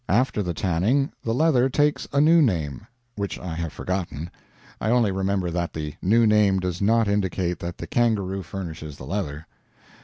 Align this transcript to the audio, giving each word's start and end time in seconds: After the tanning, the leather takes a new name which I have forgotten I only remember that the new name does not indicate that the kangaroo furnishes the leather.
After 0.09 0.41
the 0.41 0.55
tanning, 0.55 1.11
the 1.23 1.31
leather 1.31 1.69
takes 1.69 2.07
a 2.11 2.19
new 2.19 2.41
name 2.41 2.87
which 3.15 3.37
I 3.37 3.53
have 3.53 3.71
forgotten 3.71 4.31
I 4.79 4.89
only 4.89 5.11
remember 5.11 5.51
that 5.51 5.73
the 5.73 5.93
new 6.01 6.25
name 6.25 6.59
does 6.59 6.81
not 6.81 7.07
indicate 7.07 7.59
that 7.59 7.77
the 7.77 7.85
kangaroo 7.85 8.41
furnishes 8.41 8.97
the 8.97 9.05
leather. 9.05 9.45